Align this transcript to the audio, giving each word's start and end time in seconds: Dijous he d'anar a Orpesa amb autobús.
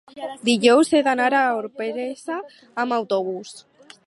Dijous 0.47 0.89
he 0.93 1.01
d'anar 1.07 1.29
a 1.41 1.43
Orpesa 1.59 2.39
amb 2.85 2.99
autobús. 2.99 3.55